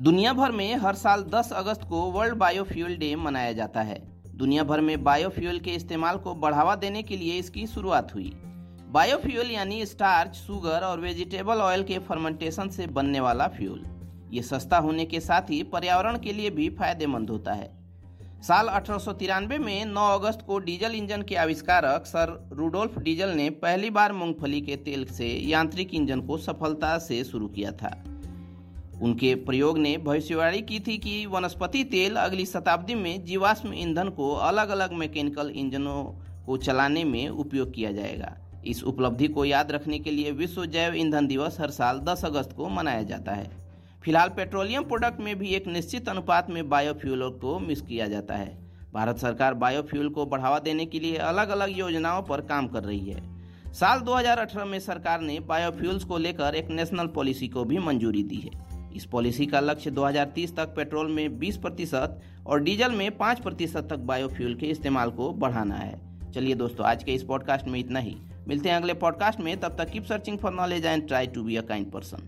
[0.00, 3.98] दुनिया भर में हर साल 10 अगस्त को वर्ल्ड बायोफ्यूल डे मनाया जाता है।
[4.36, 8.32] दुनिया भर में बायोफ्यूल के इस्तेमाल को बढ़ावा देने के लिए इसकी शुरुआत हुई।
[8.88, 13.82] बायोफ्यूल यानी स्टार्च शुगर और वेजिटेबल ऑयल के फर्मेंटेशन से बनने वाला फ्यूल
[14.32, 17.70] ये सस्ता होने के साथ ही पर्यावरण के लिए भी फ़ायदेमंद होता है।
[18.42, 23.28] साल अठारह सौ तिरानवे में 9 अगस्त को डीजल इंजन के आविष्कारक सर रूडोल्फ डीजल
[23.28, 28.02] ने पहली बार मूंगफली के तेल से यांत्रिक इंजन को सफलता से शुरू किया था।
[29.02, 34.32] उनके प्रयोग ने भविष्यवाणी की थी कि वनस्पति तेल अगली शताब्दी में जीवाश्म ईंधन को
[34.34, 36.04] अलग अलग मैकेनिकल इंजनों
[36.46, 40.94] को चलाने में उपयोग किया जाएगा। इस उपलब्धि को याद रखने के लिए विश्व जैव
[40.94, 43.50] ईंधन दिवस हर साल 10 अगस्त को मनाया जाता है।
[44.04, 48.58] फ़िलहाल पेट्रोलियम प्रोडक्ट में भी एक निश्चित अनुपात में बायोफ्यूल को मिस किया जाता है।
[48.94, 53.10] भारत सरकार बायोफ्यूल को बढ़ावा देने के लिए अलग अलग योजनाओं पर काम कर रही
[53.10, 53.36] है।
[53.72, 58.36] साल 2018 में सरकार ने बायोफ्यूल्स को लेकर एक नेशनल पॉलिसी को भी मंजूरी दी
[58.36, 63.40] है। इस पॉलिसी का लक्ष्य 2030 तक पेट्रोल में 20 प्रतिशत और डीजल में 5
[63.40, 66.00] प्रतिशत तक बायोफ्यूल के इस्तेमाल को बढ़ाना है।
[66.32, 68.16] चलिए दोस्तों, आज के इस पॉडकास्ट में इतना ही।
[68.48, 71.56] मिलते हैं अगले पॉडकास्ट में। तब तक keep searching for knowledge and try to be
[71.56, 72.18] a kind person